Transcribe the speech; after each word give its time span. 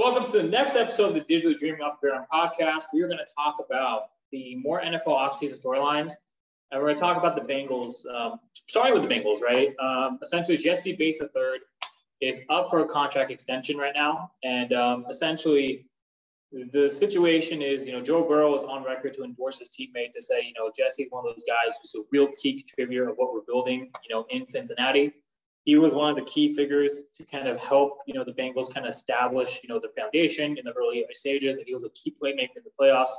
Welcome 0.00 0.24
to 0.32 0.40
the 0.40 0.48
next 0.48 0.76
episode 0.76 1.08
of 1.08 1.14
the 1.14 1.20
Digital 1.20 1.54
Dreaming 1.58 1.80
the 1.80 2.08
Ground 2.08 2.24
podcast. 2.32 2.84
We 2.90 3.02
are 3.02 3.06
going 3.06 3.18
to 3.18 3.34
talk 3.36 3.56
about 3.62 4.04
the 4.32 4.56
more 4.56 4.80
NFL 4.80 5.08
offseason 5.08 5.62
storylines, 5.62 6.12
and 6.70 6.80
we're 6.80 6.86
going 6.86 6.94
to 6.94 7.00
talk 7.02 7.18
about 7.18 7.36
the 7.36 7.42
Bengals, 7.42 8.06
um, 8.14 8.40
starting 8.66 8.94
with 8.94 9.02
the 9.02 9.14
Bengals, 9.14 9.42
right? 9.42 9.74
Um, 9.78 10.18
essentially, 10.22 10.56
Jessie 10.56 10.96
Bates 10.96 11.20
III 11.20 11.60
is 12.22 12.40
up 12.48 12.70
for 12.70 12.78
a 12.78 12.88
contract 12.88 13.30
extension 13.30 13.76
right 13.76 13.92
now, 13.94 14.30
and 14.42 14.72
um, 14.72 15.04
essentially, 15.10 15.84
the 16.50 16.88
situation 16.88 17.60
is, 17.60 17.86
you 17.86 17.92
know, 17.92 18.00
Joe 18.00 18.26
Burrow 18.26 18.56
is 18.56 18.64
on 18.64 18.82
record 18.82 19.12
to 19.16 19.22
endorse 19.22 19.58
his 19.58 19.68
teammate 19.68 20.12
to 20.14 20.22
say, 20.22 20.40
you 20.40 20.54
know, 20.56 20.72
Jessie's 20.74 21.08
one 21.10 21.26
of 21.26 21.34
those 21.34 21.44
guys 21.46 21.76
who's 21.82 21.94
a 21.94 22.06
real 22.10 22.28
key 22.38 22.54
contributor 22.54 23.10
of 23.10 23.16
what 23.16 23.34
we're 23.34 23.42
building, 23.46 23.90
you 24.08 24.14
know, 24.14 24.24
in 24.30 24.46
Cincinnati 24.46 25.12
he 25.64 25.76
was 25.76 25.94
one 25.94 26.10
of 26.10 26.16
the 26.16 26.24
key 26.24 26.54
figures 26.54 27.04
to 27.14 27.24
kind 27.24 27.46
of 27.46 27.58
help, 27.58 27.98
you 28.06 28.14
know, 28.14 28.24
the 28.24 28.32
Bengals 28.32 28.72
kind 28.72 28.86
of 28.86 28.92
establish, 28.92 29.60
you 29.62 29.68
know, 29.68 29.78
the 29.78 29.90
foundation 29.96 30.56
in 30.56 30.64
the 30.64 30.72
early 30.72 31.04
stages. 31.12 31.58
And 31.58 31.66
he 31.66 31.74
was 31.74 31.84
a 31.84 31.90
key 31.90 32.14
playmaker 32.22 32.56
in 32.56 32.64
the 32.64 32.70
playoffs 32.80 33.10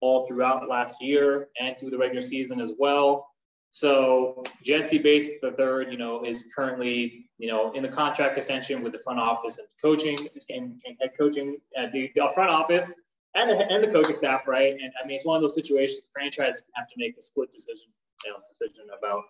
all 0.00 0.26
throughout 0.26 0.68
last 0.68 1.00
year 1.00 1.48
and 1.60 1.76
through 1.78 1.90
the 1.90 1.98
regular 1.98 2.20
season 2.20 2.60
as 2.60 2.72
well. 2.78 3.28
So 3.70 4.44
Jessie 4.62 4.98
Bates 4.98 5.40
the 5.40 5.52
third, 5.52 5.90
you 5.90 5.98
know, 5.98 6.24
is 6.24 6.48
currently, 6.54 7.26
you 7.38 7.48
know, 7.48 7.72
in 7.72 7.82
the 7.82 7.88
contract 7.88 8.36
extension 8.36 8.82
with 8.82 8.92
the 8.92 9.00
front 9.00 9.18
office 9.18 9.58
and 9.58 9.66
coaching 9.80 10.18
and, 10.48 10.80
and 10.86 10.96
head 11.00 11.10
coaching 11.18 11.56
at 11.76 11.90
the, 11.90 12.10
the 12.14 12.28
front 12.34 12.50
office 12.50 12.90
and 13.34 13.50
the, 13.50 13.72
and 13.72 13.82
the 13.82 13.88
coaching 13.88 14.14
staff, 14.14 14.46
right? 14.46 14.72
And 14.72 14.92
I 15.02 15.06
mean, 15.06 15.16
it's 15.16 15.24
one 15.24 15.36
of 15.36 15.42
those 15.42 15.54
situations 15.54 16.02
the 16.02 16.08
franchise 16.12 16.62
have 16.74 16.88
to 16.88 16.94
make 16.98 17.16
a 17.18 17.22
split 17.22 17.50
decision, 17.50 17.86
you 18.24 18.32
know, 18.32 18.38
decision 18.48 18.86
about 18.96 19.22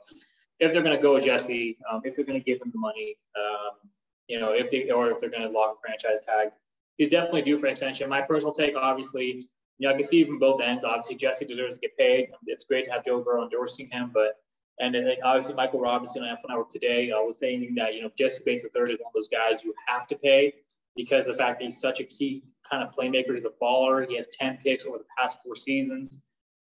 if 0.64 0.72
they're 0.72 0.82
going 0.82 0.96
to 0.96 1.02
go 1.02 1.18
Jessie, 1.20 1.78
um, 1.90 2.00
if 2.04 2.16
they're 2.16 2.24
going 2.24 2.38
to 2.38 2.44
give 2.44 2.60
him 2.60 2.70
the 2.72 2.78
money, 2.78 3.16
um, 3.36 3.90
you 4.28 4.40
know, 4.40 4.52
if 4.52 4.70
they 4.70 4.90
or 4.90 5.10
if 5.10 5.20
they're 5.20 5.30
going 5.30 5.42
to 5.42 5.48
lock 5.48 5.76
a 5.76 5.80
franchise 5.80 6.24
tag, 6.24 6.48
he's 6.96 7.08
definitely 7.08 7.42
due 7.42 7.58
for 7.58 7.66
an 7.66 7.72
extension. 7.72 8.08
My 8.08 8.22
personal 8.22 8.52
take, 8.52 8.76
obviously, 8.76 9.48
you 9.78 9.88
know, 9.88 9.90
I 9.90 9.92
can 9.94 10.02
see 10.02 10.24
from 10.24 10.38
both 10.38 10.60
ends. 10.60 10.84
Obviously, 10.84 11.16
Jessie 11.16 11.44
deserves 11.44 11.76
to 11.76 11.80
get 11.80 11.96
paid. 11.96 12.28
It's 12.46 12.64
great 12.64 12.84
to 12.86 12.92
have 12.92 13.04
Joe 13.04 13.22
Burrow 13.22 13.44
endorsing 13.44 13.88
him, 13.90 14.10
but 14.12 14.38
and 14.80 14.96
obviously 15.24 15.54
Michael 15.54 15.80
Robinson 15.80 16.24
on 16.24 16.36
NFL 16.36 16.48
Network 16.48 16.68
today 16.68 17.10
uh, 17.12 17.20
was 17.20 17.38
saying 17.38 17.74
that 17.76 17.94
you 17.94 18.02
know 18.02 18.10
Jessie 18.18 18.42
Bates 18.44 18.64
III 18.64 18.82
is 18.82 18.98
one 19.00 19.08
of 19.08 19.14
those 19.14 19.28
guys 19.28 19.62
you 19.62 19.74
have 19.86 20.06
to 20.08 20.16
pay 20.16 20.52
because 20.96 21.26
the 21.26 21.34
fact 21.34 21.60
that 21.60 21.64
he's 21.64 21.80
such 21.80 22.00
a 22.00 22.04
key 22.04 22.42
kind 22.68 22.82
of 22.82 22.94
playmaker. 22.94 23.34
He's 23.34 23.44
a 23.44 23.50
baller. 23.62 24.08
He 24.08 24.16
has 24.16 24.28
10 24.32 24.58
picks 24.62 24.84
over 24.84 24.98
the 24.98 25.04
past 25.16 25.38
four 25.44 25.54
seasons 25.56 26.20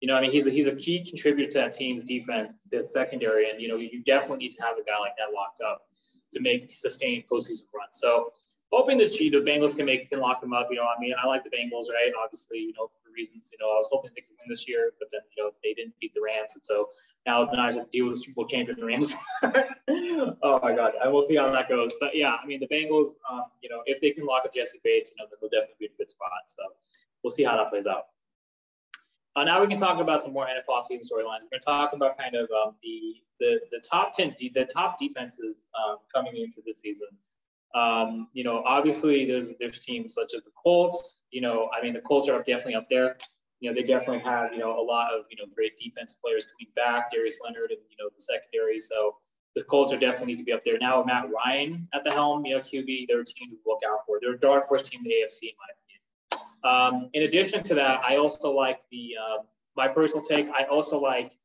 you 0.04 0.08
know, 0.08 0.16
I 0.16 0.20
mean, 0.20 0.32
he's 0.32 0.46
a, 0.46 0.50
he's 0.50 0.66
a 0.66 0.76
key 0.76 1.02
contributor 1.02 1.50
to 1.52 1.58
that 1.60 1.72
team's 1.72 2.04
defense, 2.04 2.52
the 2.70 2.86
secondary, 2.92 3.48
and 3.48 3.58
you 3.58 3.68
know, 3.68 3.76
you 3.76 4.02
definitely 4.04 4.36
need 4.36 4.50
to 4.50 4.62
have 4.62 4.76
a 4.76 4.84
guy 4.84 4.98
like 5.00 5.16
that 5.16 5.32
locked 5.34 5.62
up 5.62 5.86
to 6.30 6.42
make 6.42 6.74
sustained 6.74 7.24
postseason 7.32 7.62
run. 7.74 7.88
So, 7.92 8.30
hoping 8.70 8.98
that 8.98 9.12
the 9.12 9.30
Bengals 9.30 9.74
can 9.74 9.86
make 9.86 10.10
can 10.10 10.20
lock 10.20 10.42
him 10.42 10.52
up. 10.52 10.68
You 10.68 10.76
know, 10.76 10.82
I 10.82 11.00
mean, 11.00 11.14
I 11.18 11.26
like 11.26 11.42
the 11.42 11.48
Bengals, 11.48 11.88
right? 11.88 12.12
Obviously, 12.22 12.58
you 12.58 12.74
know, 12.74 12.90
for 13.02 13.12
reasons, 13.16 13.48
you 13.50 13.56
know, 13.64 13.72
I 13.72 13.76
was 13.76 13.88
hoping 13.90 14.10
they 14.14 14.20
could 14.20 14.36
win 14.38 14.46
this 14.46 14.68
year, 14.68 14.92
but 14.98 15.08
then 15.10 15.22
you 15.34 15.42
know 15.42 15.52
they 15.62 15.72
didn't 15.72 15.94
beat 16.02 16.12
the 16.12 16.20
Rams, 16.20 16.54
and 16.54 16.62
so 16.62 16.90
now 17.24 17.42
the 17.46 17.56
Niners 17.56 17.76
have 17.76 17.86
to 17.86 17.90
deal 17.90 18.04
with 18.04 18.16
the 18.16 18.18
Super 18.18 18.34
Bowl 18.34 18.46
champion 18.46 18.84
Rams. 18.84 19.14
oh 19.42 20.60
my 20.62 20.76
God, 20.76 20.92
I 21.02 21.08
will 21.08 21.26
see 21.26 21.36
how 21.36 21.50
that 21.50 21.66
goes. 21.70 21.94
But 21.98 22.14
yeah, 22.14 22.36
I 22.42 22.44
mean, 22.44 22.60
the 22.60 22.68
Bengals, 22.68 23.14
um, 23.32 23.44
you 23.62 23.70
know, 23.70 23.80
if 23.86 24.02
they 24.02 24.10
can 24.10 24.26
lock 24.26 24.44
up 24.44 24.52
Jessie 24.52 24.80
Bates, 24.84 25.12
you 25.16 25.24
know, 25.24 25.30
then 25.30 25.38
they'll 25.40 25.48
definitely 25.48 25.76
be 25.80 25.86
in 25.86 25.92
a 25.92 25.96
good 25.96 26.10
spot. 26.10 26.28
So 26.48 26.62
we'll 27.22 27.30
see 27.30 27.44
how 27.44 27.56
that 27.56 27.70
plays 27.70 27.86
out. 27.86 28.08
Uh, 29.36 29.42
now 29.42 29.60
we 29.60 29.66
can 29.66 29.76
talk 29.76 30.00
about 30.00 30.22
some 30.22 30.32
more 30.32 30.46
NFL 30.46 30.84
season 30.84 31.04
storylines. 31.04 31.42
We're 31.42 31.50
going 31.50 31.60
to 31.60 31.66
talk 31.66 31.92
about 31.92 32.16
kind 32.16 32.36
of 32.36 32.48
um, 32.50 32.74
the, 32.82 33.16
the 33.40 33.60
the 33.72 33.82
top 33.88 34.12
ten, 34.14 34.34
de- 34.38 34.50
the 34.54 34.64
top 34.64 34.98
defenses 34.98 35.64
um, 35.74 35.96
coming 36.14 36.36
into 36.36 36.62
the 36.64 36.72
season. 36.72 37.08
Um, 37.74 38.28
you 38.32 38.44
know, 38.44 38.62
obviously 38.64 39.24
there's 39.24 39.52
there's 39.58 39.80
teams 39.80 40.14
such 40.14 40.34
as 40.34 40.42
the 40.42 40.52
Colts. 40.62 41.18
You 41.30 41.40
know, 41.40 41.68
I 41.76 41.82
mean 41.82 41.94
the 41.94 42.00
Colts 42.00 42.28
are 42.28 42.38
definitely 42.38 42.76
up 42.76 42.88
there. 42.88 43.16
You 43.58 43.70
know, 43.70 43.74
they 43.74 43.82
definitely 43.82 44.20
have 44.20 44.52
you 44.52 44.60
know 44.60 44.78
a 44.78 44.84
lot 44.84 45.12
of 45.12 45.24
you 45.30 45.36
know 45.36 45.50
great 45.52 45.76
defensive 45.78 46.20
players 46.20 46.46
coming 46.46 46.72
back. 46.76 47.10
Darius 47.10 47.40
Leonard 47.42 47.70
and 47.70 47.80
you 47.90 47.96
know 47.98 48.08
the 48.14 48.20
secondary. 48.20 48.78
So 48.78 49.16
the 49.56 49.64
Colts 49.64 49.92
are 49.92 49.98
definitely 49.98 50.34
need 50.34 50.38
to 50.38 50.44
be 50.44 50.52
up 50.52 50.64
there 50.64 50.78
now. 50.78 51.02
Matt 51.04 51.26
Ryan 51.30 51.88
at 51.92 52.02
the 52.04 52.10
helm, 52.10 52.44
you 52.44 52.56
know, 52.56 52.60
QB, 52.60 53.06
they're 53.08 53.20
a 53.20 53.24
team 53.24 53.50
to 53.50 53.56
look 53.66 53.80
out 53.88 54.00
for. 54.06 54.18
They're 54.20 54.34
a 54.34 54.40
dark 54.40 54.66
horse 54.66 54.82
team 54.82 55.00
in 55.00 55.04
the 55.04 55.10
AFC, 55.10 55.42
in 55.42 55.54
my. 55.58 55.73
Um, 56.64 57.10
in 57.12 57.24
addition 57.24 57.62
to 57.64 57.74
that, 57.74 58.02
I 58.02 58.16
also 58.16 58.50
like 58.50 58.80
the 58.90 59.14
uh, 59.20 59.42
my 59.76 59.88
personal 59.88 60.22
take. 60.22 60.48
I 60.48 60.64
also 60.64 60.98
like 60.98 61.36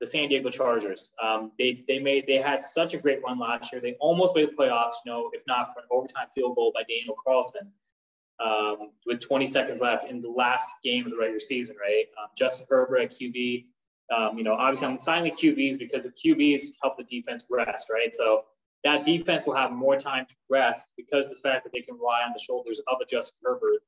the 0.00 0.06
San 0.06 0.28
Diego 0.28 0.50
Chargers. 0.50 1.14
Um, 1.22 1.52
they 1.58 1.84
they 1.88 1.98
made 1.98 2.26
they 2.26 2.36
had 2.36 2.62
such 2.62 2.92
a 2.92 2.98
great 2.98 3.22
run 3.24 3.38
last 3.38 3.72
year. 3.72 3.80
They 3.80 3.94
almost 3.94 4.36
made 4.36 4.50
the 4.50 4.52
playoffs. 4.52 4.94
You 5.04 5.12
know, 5.12 5.30
if 5.32 5.42
not 5.46 5.72
for 5.72 5.80
an 5.80 5.86
overtime 5.90 6.26
field 6.34 6.56
goal 6.56 6.72
by 6.74 6.82
Daniel 6.82 7.16
Carlson 7.24 7.72
um, 8.44 8.90
with 9.06 9.20
20 9.20 9.46
seconds 9.46 9.80
left 9.80 10.10
in 10.10 10.20
the 10.20 10.28
last 10.28 10.68
game 10.82 11.06
of 11.06 11.12
the 11.12 11.18
regular 11.18 11.40
season. 11.40 11.76
Right, 11.80 12.04
um, 12.20 12.28
Justin 12.36 12.66
Herbert 12.68 12.98
at 12.98 13.12
QB. 13.12 13.66
Um, 14.14 14.36
you 14.36 14.44
know, 14.44 14.54
obviously 14.54 14.88
I'm 14.88 15.00
signing 15.00 15.32
the 15.32 15.38
QBs 15.38 15.78
because 15.78 16.02
the 16.02 16.10
QBs 16.12 16.72
help 16.82 16.98
the 16.98 17.04
defense 17.04 17.44
rest. 17.48 17.88
Right, 17.90 18.14
so 18.14 18.42
that 18.84 19.04
defense 19.04 19.46
will 19.46 19.54
have 19.54 19.70
more 19.70 19.96
time 19.96 20.26
to 20.26 20.34
rest 20.50 20.90
because 20.96 21.30
the 21.30 21.36
fact 21.36 21.64
that 21.64 21.72
they 21.72 21.80
can 21.80 21.94
rely 21.94 22.20
on 22.26 22.32
the 22.34 22.40
shoulders 22.40 22.80
of 22.88 22.98
a 23.00 23.06
Justin 23.06 23.38
Herbert 23.44 23.80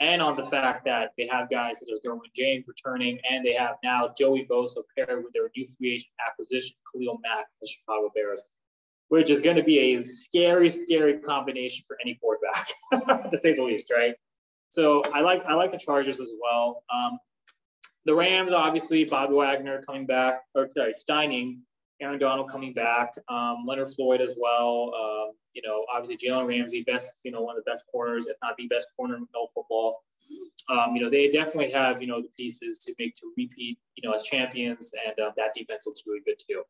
and 0.00 0.20
on 0.20 0.36
the 0.36 0.44
fact 0.44 0.84
that 0.84 1.12
they 1.16 1.26
have 1.30 1.48
guys 1.48 1.78
such 1.78 1.88
as 1.92 2.00
Derwin 2.06 2.32
James 2.34 2.64
returning, 2.66 3.18
and 3.30 3.44
they 3.44 3.54
have 3.54 3.76
now 3.82 4.10
Joey 4.18 4.46
Bosa 4.50 4.82
paired 4.96 5.24
with 5.24 5.32
their 5.32 5.50
new 5.56 5.66
free 5.66 5.94
agent 5.94 6.10
acquisition, 6.26 6.76
Khalil 6.92 7.18
Mack, 7.22 7.46
the 7.60 7.68
Chicago 7.68 8.10
Bears, 8.14 8.42
which 9.08 9.30
is 9.30 9.40
going 9.40 9.56
to 9.56 9.62
be 9.62 9.78
a 9.78 10.04
scary, 10.04 10.68
scary 10.68 11.18
combination 11.18 11.84
for 11.88 11.96
any 12.02 12.18
quarterback, 12.20 13.30
to 13.30 13.38
say 13.38 13.54
the 13.54 13.62
least, 13.62 13.90
right? 13.90 14.14
So 14.68 15.02
I 15.14 15.20
like 15.20 15.44
I 15.46 15.54
like 15.54 15.72
the 15.72 15.78
Chargers 15.78 16.20
as 16.20 16.30
well. 16.42 16.82
Um, 16.94 17.18
the 18.04 18.14
Rams, 18.14 18.52
obviously, 18.52 19.04
Bobby 19.04 19.34
Wagner 19.34 19.82
coming 19.82 20.06
back, 20.06 20.42
or 20.54 20.68
sorry, 20.76 20.92
Steining, 20.92 21.60
Aaron 22.00 22.18
Donald 22.18 22.50
coming 22.50 22.74
back, 22.74 23.14
um, 23.28 23.64
Leonard 23.66 23.92
Floyd 23.94 24.20
as 24.20 24.34
well. 24.38 24.92
Um, 24.94 25.32
you 25.54 25.62
know, 25.64 25.84
obviously 25.92 26.28
Jalen 26.28 26.46
Ramsey, 26.46 26.82
best, 26.82 27.20
you 27.24 27.30
know, 27.30 27.40
one 27.40 27.56
of 27.56 27.64
the 27.64 27.70
best 27.70 27.84
corners, 27.90 28.26
if 28.26 28.36
not 28.42 28.56
the 28.58 28.66
best 28.66 28.88
corner 28.96 29.16
in 29.16 29.26
all 29.34 29.50
football. 29.54 30.04
Um, 30.68 30.94
you 30.94 31.02
know, 31.02 31.08
they 31.08 31.30
definitely 31.30 31.70
have, 31.70 32.02
you 32.02 32.08
know, 32.08 32.20
the 32.20 32.28
pieces 32.36 32.78
to 32.80 32.94
make 32.98 33.16
to 33.16 33.32
repeat, 33.36 33.78
you 33.94 34.06
know, 34.06 34.14
as 34.14 34.24
champions, 34.24 34.92
and 35.06 35.18
uh, 35.18 35.30
that 35.36 35.54
defense 35.54 35.84
looks 35.86 36.02
really 36.06 36.20
good 36.26 36.38
too. 36.38 36.62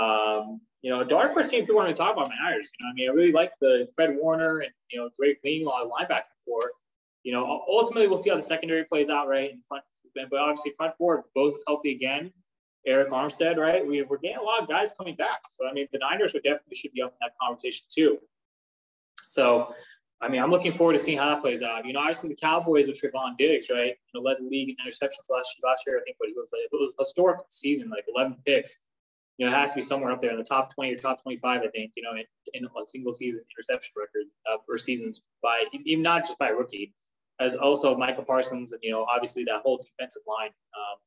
Um, 0.00 0.60
you 0.82 0.90
know, 0.90 1.02
dark 1.02 1.32
horse 1.32 1.48
team 1.48 1.64
you 1.66 1.74
want 1.74 1.88
to 1.88 1.94
talk 1.94 2.12
about 2.12 2.28
my 2.28 2.34
Niners. 2.36 2.68
You 2.78 2.84
know, 2.84 2.90
I 2.90 2.94
mean, 2.94 3.10
I 3.10 3.12
really 3.12 3.32
like 3.32 3.52
the 3.60 3.88
Fred 3.96 4.16
Warner 4.20 4.58
and 4.58 4.70
you 4.90 5.00
know 5.00 5.08
Drake 5.18 5.38
of 5.44 5.90
linebacker 5.90 6.22
core. 6.44 6.70
You 7.22 7.32
know, 7.32 7.62
ultimately 7.66 8.06
we'll 8.06 8.18
see 8.18 8.30
how 8.30 8.36
the 8.36 8.42
secondary 8.42 8.84
plays 8.84 9.08
out, 9.08 9.26
right? 9.26 9.50
In 9.50 9.62
front, 9.66 9.84
but 10.14 10.38
obviously 10.38 10.72
front 10.76 10.94
four 10.96 11.24
both 11.34 11.54
healthy 11.66 11.92
again. 11.92 12.32
Arik 12.88 13.08
Armstead, 13.08 13.56
right? 13.56 13.86
We, 13.86 14.02
we're 14.02 14.18
getting 14.18 14.38
a 14.38 14.42
lot 14.42 14.62
of 14.62 14.68
guys 14.68 14.92
coming 14.96 15.16
back. 15.16 15.40
So, 15.58 15.66
I 15.66 15.72
mean, 15.72 15.86
the 15.92 15.98
Niners 15.98 16.32
would 16.34 16.42
definitely 16.42 16.76
should 16.76 16.92
be 16.92 17.02
up 17.02 17.12
in 17.12 17.18
that 17.22 17.32
conversation 17.40 17.86
too. 17.90 18.18
So, 19.28 19.74
I 20.20 20.28
mean, 20.28 20.42
I'm 20.42 20.50
looking 20.50 20.72
forward 20.72 20.94
to 20.94 20.98
seeing 20.98 21.18
how 21.18 21.28
that 21.28 21.40
plays 21.42 21.62
out. 21.62 21.84
You 21.84 21.92
know, 21.92 22.00
obviously 22.00 22.30
the 22.30 22.36
Cowboys 22.36 22.86
with 22.86 23.00
Trevon 23.00 23.36
Diggs, 23.36 23.68
right? 23.70 23.94
You 24.12 24.20
know, 24.20 24.20
led 24.20 24.38
the 24.38 24.44
league 24.44 24.68
in 24.68 24.76
interceptions 24.76 25.28
last 25.28 25.54
year. 25.56 25.68
Last 25.68 25.84
year, 25.86 25.98
I 25.98 26.02
think 26.04 26.16
what 26.18 26.28
he 26.28 26.34
was 26.34 26.50
like, 26.52 26.62
it 26.62 26.70
was 26.72 26.92
a 26.98 27.02
historic 27.02 27.40
season, 27.50 27.90
like 27.90 28.04
11 28.14 28.36
picks. 28.46 28.76
You 29.36 29.46
know, 29.46 29.52
it 29.52 29.56
has 29.56 29.72
to 29.72 29.76
be 29.76 29.82
somewhere 29.82 30.12
up 30.12 30.20
there 30.20 30.30
in 30.30 30.38
the 30.38 30.44
top 30.44 30.74
20 30.74 30.94
or 30.94 30.96
top 30.96 31.22
25, 31.22 31.62
I 31.62 31.68
think. 31.68 31.92
You 31.96 32.04
know, 32.04 32.12
in, 32.12 32.24
in 32.54 32.64
a 32.64 32.86
single 32.86 33.12
season 33.12 33.42
interception 33.50 33.92
record 33.96 34.26
uh, 34.50 34.58
or 34.68 34.78
seasons 34.78 35.24
by 35.42 35.64
even 35.84 36.02
not 36.02 36.24
just 36.24 36.38
by 36.38 36.48
rookie, 36.48 36.94
as 37.40 37.56
also 37.56 37.96
Micah 37.96 38.22
Parsons 38.22 38.72
and 38.72 38.80
you 38.82 38.92
know, 38.92 39.04
obviously 39.04 39.44
that 39.44 39.62
whole 39.62 39.78
defensive 39.78 40.22
line. 40.28 40.50
Um, 40.74 40.98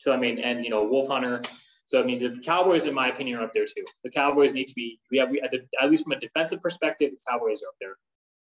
so 0.00 0.12
I 0.12 0.16
mean, 0.16 0.38
and 0.38 0.64
you 0.64 0.70
know, 0.70 0.82
Wolf 0.82 1.08
Hunter. 1.08 1.42
So 1.84 2.00
I 2.00 2.04
mean, 2.04 2.18
the 2.18 2.40
Cowboys, 2.40 2.86
in 2.86 2.94
my 2.94 3.08
opinion, 3.08 3.38
are 3.38 3.44
up 3.44 3.52
there 3.52 3.66
too. 3.66 3.84
The 4.02 4.10
Cowboys 4.10 4.54
need 4.54 4.66
to 4.66 4.74
be. 4.74 4.98
We 5.10 5.18
have 5.18 5.30
we, 5.30 5.40
at, 5.40 5.50
the, 5.50 5.60
at 5.80 5.90
least 5.90 6.04
from 6.04 6.12
a 6.12 6.20
defensive 6.20 6.62
perspective, 6.62 7.10
the 7.10 7.30
Cowboys 7.30 7.62
are 7.62 7.68
up 7.68 7.74
there. 7.80 7.96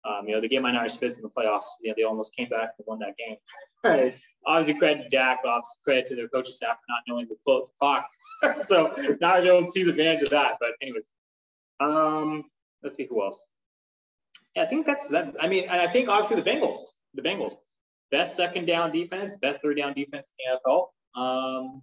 Um, 0.04 0.28
you 0.28 0.34
know, 0.34 0.40
the 0.40 0.48
game 0.48 0.62
my 0.62 0.72
Niners 0.72 0.96
fits 0.96 1.16
in 1.16 1.22
the 1.22 1.30
playoffs. 1.30 1.64
You 1.82 1.88
know, 1.88 1.94
they 1.96 2.02
almost 2.04 2.36
came 2.36 2.48
back 2.48 2.70
and 2.78 2.86
won 2.86 2.98
that 3.00 3.16
game. 3.16 3.36
Right. 3.84 4.16
Obviously, 4.44 4.74
credit 4.74 5.04
to 5.04 5.08
Dak, 5.08 5.38
but 5.44 5.50
obviously 5.50 5.78
credit 5.84 6.06
to 6.08 6.16
their 6.16 6.26
coaching 6.26 6.52
staff 6.52 6.78
for 6.78 6.84
not 6.88 7.02
knowing 7.06 7.28
the 7.28 7.36
clock. 7.78 8.08
so 8.56 8.92
now 9.20 9.40
Jones 9.40 9.70
sees 9.70 9.86
advantage 9.86 10.22
of 10.22 10.30
that. 10.30 10.54
But 10.58 10.70
anyways, 10.82 11.08
um, 11.78 12.42
let's 12.82 12.96
see 12.96 13.06
who 13.08 13.22
else. 13.22 13.40
Yeah, 14.56 14.64
I 14.64 14.66
think 14.66 14.84
that's 14.84 15.06
that. 15.08 15.32
I 15.40 15.46
mean, 15.46 15.68
and 15.68 15.80
I 15.80 15.86
think 15.86 16.08
obviously 16.08 16.42
the 16.42 16.50
Bengals, 16.50 16.78
the 17.14 17.22
Bengals, 17.22 17.54
best 18.10 18.36
second 18.36 18.66
down 18.66 18.90
defense, 18.90 19.36
best 19.36 19.62
third 19.62 19.76
down 19.76 19.94
defense 19.94 20.26
in 20.26 20.58
the 20.64 20.70
NFL 20.70 20.86
um, 21.18 21.82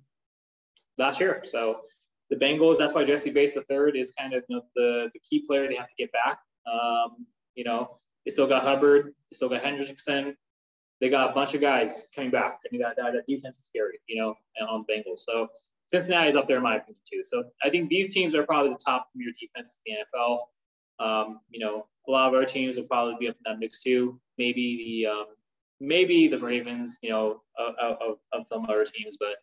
last 0.97 1.19
year. 1.19 1.41
So 1.43 1.81
the 2.29 2.35
Bengals, 2.35 2.77
that's 2.77 2.93
why 2.93 3.03
Jessie 3.03 3.31
Bates 3.31 3.53
the 3.53 3.61
third 3.61 3.95
is 3.95 4.11
kind 4.17 4.33
of 4.33 4.43
you 4.49 4.55
know, 4.55 4.61
the, 4.75 5.09
the 5.13 5.19
key 5.19 5.43
player 5.45 5.67
they 5.67 5.75
have 5.75 5.87
to 5.87 5.95
get 5.97 6.11
back. 6.11 6.39
Um, 6.71 7.27
you 7.55 7.63
know, 7.63 7.99
they 8.25 8.31
still 8.31 8.47
got 8.47 8.63
Hubbard, 8.63 9.07
they 9.07 9.35
still 9.35 9.49
got 9.49 9.63
Hendrickson. 9.63 10.33
They 11.01 11.09
got 11.09 11.31
a 11.31 11.33
bunch 11.33 11.53
of 11.53 11.61
guys 11.61 12.07
coming 12.15 12.31
back. 12.31 12.59
I 12.65 12.67
mean, 12.71 12.81
that, 12.81 12.95
that, 12.95 13.11
that 13.11 13.27
defense 13.27 13.57
is 13.57 13.65
scary, 13.65 13.99
you 14.07 14.15
know, 14.15 14.33
on 14.65 14.85
Bengals. 14.89 15.19
So 15.19 15.49
Cincinnati 15.87 16.29
is 16.29 16.35
up 16.35 16.47
there 16.47 16.57
in 16.57 16.63
my 16.63 16.77
opinion 16.77 17.01
too. 17.11 17.21
So 17.23 17.43
I 17.63 17.69
think 17.69 17.89
these 17.89 18.13
teams 18.13 18.33
are 18.33 18.43
probably 18.43 18.71
the 18.71 18.79
top 18.83 19.09
premier 19.11 19.33
defenses 19.39 19.81
in 19.85 19.95
the 19.95 20.17
NFL. 20.17 20.39
Um, 20.97 21.41
you 21.49 21.59
know, 21.59 21.85
a 22.07 22.11
lot 22.11 22.29
of 22.29 22.33
our 22.33 22.45
teams 22.45 22.77
will 22.77 22.85
probably 22.85 23.15
be 23.19 23.27
up 23.27 23.35
in 23.35 23.51
that 23.51 23.59
mix 23.59 23.83
too. 23.83 24.19
Maybe 24.37 25.03
the 25.03 25.11
um, 25.11 25.25
maybe 25.79 26.27
the 26.27 26.39
Ravens, 26.39 26.99
you 27.01 27.09
know, 27.09 27.41
of, 27.57 27.75
of, 28.01 28.17
of 28.33 28.47
some 28.47 28.65
other 28.65 28.85
teams, 28.85 29.17
but 29.19 29.35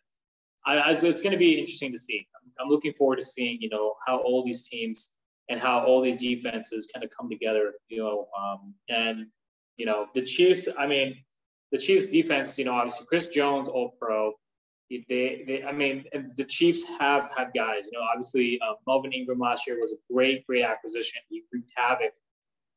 I, 0.65 0.77
I, 0.77 0.91
it's 0.91 1.21
going 1.21 1.31
to 1.31 1.37
be 1.37 1.59
interesting 1.59 1.91
to 1.91 1.97
see. 1.97 2.25
I'm, 2.59 2.69
looking 2.69 2.93
forward 2.93 3.17
to 3.17 3.25
seeing, 3.25 3.61
you 3.61 3.69
know, 3.69 3.95
how 4.07 4.17
all 4.17 4.43
these 4.43 4.67
teams 4.67 5.15
and 5.49 5.59
how 5.59 5.83
all 5.83 6.01
these 6.01 6.15
defenses 6.17 6.87
kind 6.93 7.03
of 7.03 7.11
come 7.17 7.29
together, 7.29 7.73
you 7.89 7.97
know, 7.99 8.27
um, 8.39 8.73
and 8.89 9.27
you 9.77 9.85
know 9.85 10.07
the 10.13 10.21
Chiefs. 10.21 10.67
I 10.77 10.87
mean, 10.87 11.17
the 11.71 11.77
Chiefs 11.77 12.07
defense, 12.07 12.57
you 12.57 12.65
know, 12.65 12.73
obviously 12.73 13.05
Chris 13.07 13.27
Jones, 13.27 13.67
All 13.67 13.95
Pro. 13.99 14.33
They, 14.89 15.43
they, 15.47 15.63
I 15.63 15.71
mean, 15.71 16.05
the 16.37 16.45
Chiefs 16.45 16.85
have 16.99 17.29
have 17.35 17.53
guys. 17.53 17.89
You 17.91 17.97
know, 17.97 18.05
obviously 18.05 18.59
uh, 18.61 18.73
Melvin 18.87 19.11
Ingram 19.11 19.39
last 19.39 19.65
year 19.65 19.79
was 19.79 19.91
a 19.91 20.13
great, 20.13 20.45
great 20.45 20.63
acquisition. 20.63 21.19
He 21.29 21.43
wreaked 21.51 21.71
havoc, 21.75 22.11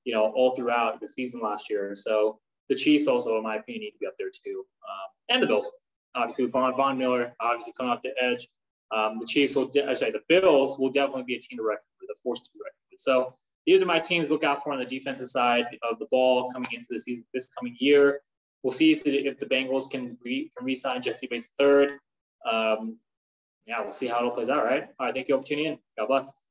you 0.05 0.15
know, 0.15 0.33
all 0.35 0.57
throughout 0.57 1.01
the 1.01 1.09
season 1.09 1.41
last 1.41 1.69
year. 1.69 1.95
So 1.95 2.41
the 2.69 2.75
Chiefs 2.75 3.07
also, 3.07 3.37
in 3.37 3.43
my 3.43 3.57
opinion, 3.57 3.83
need 3.83 3.91
to 3.93 3.99
be 3.99 4.07
up 4.07 4.15
there 4.19 4.31
too, 4.31 4.65
um, 4.89 5.09
and 5.35 5.43
the 5.43 5.47
Bills. 5.47 5.73
Obviously, 6.15 6.47
Von 6.47 6.75
Von 6.77 6.97
Miller, 6.97 7.35
obviously 7.41 7.75
coming 7.77 7.93
off 7.93 8.01
the 8.03 8.13
edge. 8.23 8.49
Um, 8.91 9.19
the 9.19 9.27
Chiefs 9.27 9.55
will, 9.55 9.67
de- 9.67 9.95
sorry, 9.97 10.13
the 10.13 10.23
Bills 10.29 10.79
will 10.79 10.91
definitely 10.91 11.25
be 11.25 11.35
a 11.35 11.41
team 11.41 11.59
to 11.59 11.65
reckon 11.65 11.85
with, 12.01 12.11
a 12.11 12.19
force 12.23 12.41
to 12.41 12.51
be 12.55 12.61
reckoned 12.65 12.87
with. 12.91 13.01
So 13.01 13.35
these 13.67 13.83
are 13.83 13.87
my 13.87 13.99
teams 13.99 14.29
to 14.29 14.33
look 14.33 14.45
out 14.45 14.63
for 14.63 14.73
on 14.73 14.79
the 14.79 14.87
defensive 14.87 15.29
side 15.29 15.67
of 15.83 15.99
the 15.99 16.07
ball 16.11 16.51
coming 16.53 16.69
into 16.73 16.87
the 16.91 17.01
season 17.01 17.25
this 17.35 17.49
coming 17.59 17.77
year. 17.79 18.21
We'll 18.63 18.73
see 18.73 18.93
if 18.93 19.05
the, 19.05 19.27
if 19.27 19.39
the 19.39 19.47
Bengals 19.47 19.91
can 19.91 20.17
re, 20.25 20.51
can 20.57 20.65
re-sign 20.65 21.03
Jessie 21.03 21.27
Bates 21.27 21.49
third. 21.59 21.99
Um, 22.51 22.99
yeah, 23.67 23.83
we'll 23.83 23.93
see 23.93 24.07
how 24.07 24.21
it 24.21 24.25
all 24.25 24.31
plays 24.31 24.49
out. 24.49 24.65
Right. 24.65 24.85
All 24.99 25.07
right. 25.07 25.15
Thank 25.15 25.29
you 25.29 25.35
all 25.35 25.43
for 25.43 25.47
tuning 25.47 25.67
in. 25.67 25.79
God 25.99 26.07
bless. 26.07 26.46